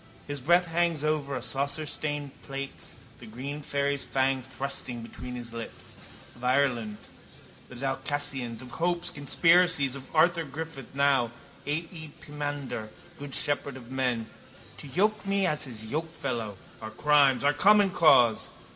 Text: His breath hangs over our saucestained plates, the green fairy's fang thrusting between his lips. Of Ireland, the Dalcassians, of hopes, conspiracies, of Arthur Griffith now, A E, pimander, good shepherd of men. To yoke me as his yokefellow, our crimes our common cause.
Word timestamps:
His 0.25 0.41
breath 0.41 0.65
hangs 0.65 1.03
over 1.03 1.35
our 1.35 1.41
saucestained 1.43 2.31
plates, 2.41 2.95
the 3.19 3.27
green 3.27 3.61
fairy's 3.61 4.03
fang 4.03 4.41
thrusting 4.41 5.03
between 5.03 5.35
his 5.35 5.53
lips. 5.53 5.95
Of 6.35 6.43
Ireland, 6.43 6.97
the 7.69 7.75
Dalcassians, 7.75 8.63
of 8.63 8.71
hopes, 8.71 9.11
conspiracies, 9.11 9.95
of 9.95 10.07
Arthur 10.15 10.43
Griffith 10.43 10.95
now, 10.95 11.29
A 11.67 11.71
E, 11.91 12.11
pimander, 12.19 12.89
good 13.19 13.35
shepherd 13.35 13.77
of 13.77 13.91
men. 13.91 14.25
To 14.77 14.87
yoke 14.87 15.23
me 15.23 15.45
as 15.45 15.65
his 15.65 15.85
yokefellow, 15.85 16.57
our 16.81 16.89
crimes 16.89 17.43
our 17.43 17.53
common 17.53 17.91
cause. 17.91 18.49